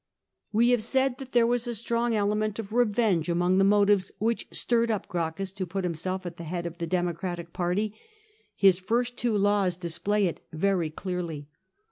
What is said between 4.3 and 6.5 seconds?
stirred up Gracchus to put himself at the